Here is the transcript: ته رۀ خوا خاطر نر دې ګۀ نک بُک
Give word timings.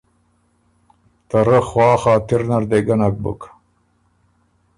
ته 1.29 1.37
رۀ 1.47 1.59
خوا 1.67 1.89
خاطر 2.03 2.41
نر 2.49 2.63
دې 2.69 2.79
ګۀ 2.87 2.95
نک 2.99 3.15
بُک 3.23 3.41